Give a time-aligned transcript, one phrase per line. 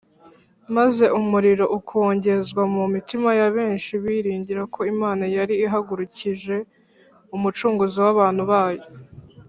[0.75, 6.55] maze umuriro ukongezwa mu mitima ya benshi biringira ko Imana yari ihagurukije
[7.35, 8.85] Umucunguzi w’abantu bayo